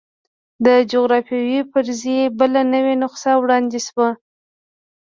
د 0.65 0.67
جغرافیوي 0.91 1.59
فرضیې 1.71 2.23
بله 2.39 2.61
نوې 2.73 2.95
نسخه 3.01 3.33
وړاندې 3.41 3.79
شوه. 3.87 4.09